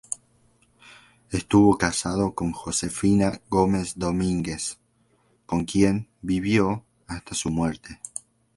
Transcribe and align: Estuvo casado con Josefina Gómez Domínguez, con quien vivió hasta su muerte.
Estuvo 1.29 1.77
casado 1.77 2.33
con 2.33 2.53
Josefina 2.53 3.39
Gómez 3.51 3.99
Domínguez, 3.99 4.79
con 5.45 5.63
quien 5.65 6.09
vivió 6.23 6.83
hasta 7.05 7.35
su 7.35 7.51
muerte. 7.51 7.99